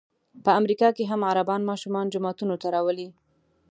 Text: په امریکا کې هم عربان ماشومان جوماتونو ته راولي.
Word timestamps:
په 0.43 0.49
امریکا 0.59 0.89
کې 0.97 1.03
هم 1.11 1.21
عربان 1.31 1.61
ماشومان 1.69 2.05
جوماتونو 2.13 2.55
ته 2.61 2.67
راولي. 2.75 3.07